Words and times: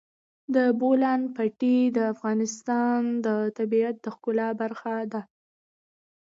د 0.55 0.57
بولان 0.79 1.21
پټي 1.35 1.77
د 1.97 1.99
افغانستان 2.13 2.99
د 3.25 3.27
طبیعت 3.57 3.95
د 4.01 4.05
ښکلا 4.15 4.49
برخه 4.61 4.95
ده. 5.11 5.21